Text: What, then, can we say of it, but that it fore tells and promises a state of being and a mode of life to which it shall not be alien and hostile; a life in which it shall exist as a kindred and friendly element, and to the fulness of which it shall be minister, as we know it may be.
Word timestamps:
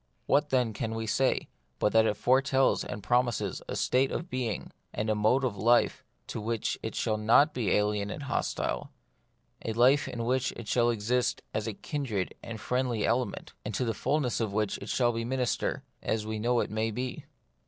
What, 0.25 0.49
then, 0.49 0.73
can 0.73 0.95
we 0.95 1.05
say 1.05 1.31
of 1.33 1.37
it, 1.43 1.47
but 1.77 1.93
that 1.93 2.07
it 2.07 2.17
fore 2.17 2.41
tells 2.41 2.83
and 2.83 3.03
promises 3.03 3.61
a 3.67 3.75
state 3.75 4.11
of 4.11 4.31
being 4.31 4.71
and 4.91 5.11
a 5.11 5.13
mode 5.13 5.43
of 5.43 5.55
life 5.55 6.03
to 6.25 6.41
which 6.41 6.75
it 6.81 6.95
shall 6.95 7.17
not 7.17 7.53
be 7.53 7.69
alien 7.69 8.09
and 8.09 8.23
hostile; 8.23 8.89
a 9.63 9.73
life 9.73 10.07
in 10.07 10.25
which 10.25 10.53
it 10.53 10.67
shall 10.67 10.89
exist 10.89 11.43
as 11.53 11.67
a 11.67 11.73
kindred 11.75 12.33
and 12.41 12.59
friendly 12.59 13.05
element, 13.05 13.53
and 13.63 13.75
to 13.75 13.85
the 13.85 13.93
fulness 13.93 14.39
of 14.39 14.51
which 14.53 14.79
it 14.79 14.89
shall 14.89 15.11
be 15.11 15.23
minister, 15.23 15.83
as 16.01 16.25
we 16.25 16.39
know 16.39 16.61
it 16.61 16.71
may 16.71 16.89
be. 16.89 17.25